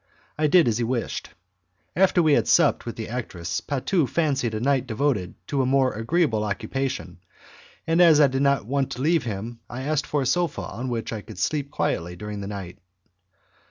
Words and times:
I 0.35 0.47
did 0.47 0.67
as 0.67 0.79
he 0.79 0.83
wished. 0.83 1.29
After 1.95 2.23
we 2.23 2.33
had 2.33 2.47
supped 2.47 2.87
with 2.87 2.95
the 2.95 3.07
actress, 3.07 3.61
Patu 3.61 4.09
fancied 4.09 4.55
a 4.55 4.59
night 4.59 4.87
devoted 4.87 5.35
to 5.45 5.61
a 5.61 5.65
more 5.67 5.91
agreeable 5.93 6.43
occupation, 6.43 7.19
and 7.85 8.01
as 8.01 8.19
I 8.19 8.25
did 8.25 8.41
not 8.41 8.65
want 8.65 8.89
to 8.93 9.01
leave 9.03 9.25
him 9.25 9.59
I 9.69 9.83
asked 9.83 10.07
for 10.07 10.23
a 10.23 10.25
sofa 10.25 10.63
on 10.63 10.89
which 10.89 11.13
I 11.13 11.21
could 11.21 11.37
sleep 11.37 11.69
quietly 11.69 12.15
during 12.15 12.41
the 12.41 12.47
night. 12.47 12.79